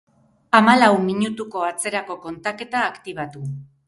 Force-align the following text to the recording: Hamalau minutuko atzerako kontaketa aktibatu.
Hamalau 0.59 0.95
minutuko 1.09 1.61
atzerako 1.67 2.17
kontaketa 2.23 2.81
aktibatu. 2.93 3.43